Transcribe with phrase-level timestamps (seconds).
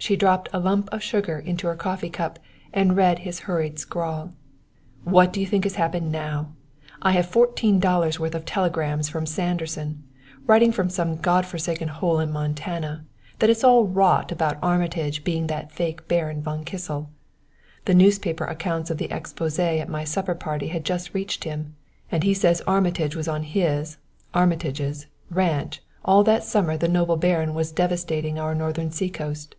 [0.00, 2.38] She dropped a lump of sugar into her coffee cup
[2.72, 4.32] and read his hurried scrawl:
[5.04, 6.52] "What do you think has happened now?
[7.02, 10.04] I have fourteen dollars' worth of telegrams from Sanderson
[10.46, 13.04] wiring from some God forsaken hole in Montana,
[13.40, 17.10] that it's all rot about Armitage being that fake Baron von Kissel.
[17.84, 21.74] The newspaper accounts of the exposé at my supper party had just reached him,
[22.10, 23.98] and he says Armitage was on his
[24.32, 29.54] (Armitage's) ranch all that summer the noble baron was devastating our northern sea coast.